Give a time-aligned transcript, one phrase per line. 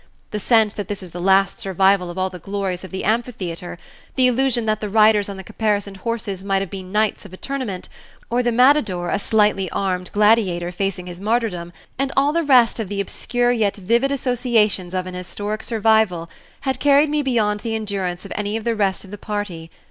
[0.31, 3.77] The sense that this was the last survival of all the glories of the amphitheater,
[4.15, 7.37] the illusion that the riders on the caparisoned horses might have been knights of a
[7.37, 7.87] tournament,
[8.27, 12.89] or the matadore a slightly armed gladiator facing his martyrdom, and all the rest of
[12.89, 16.31] the obscure yet vivid associations of an historic survival,
[16.61, 19.69] had carried me beyond the endurance of any of the rest of the party.